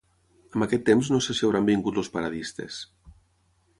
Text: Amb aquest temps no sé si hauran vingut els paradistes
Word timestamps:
Amb 0.55 0.65
aquest 0.65 0.83
temps 0.87 1.11
no 1.15 1.19
sé 1.25 1.35
si 1.39 1.45
hauran 1.49 1.67
vingut 1.67 1.99
els 2.03 2.11
paradistes 2.17 2.81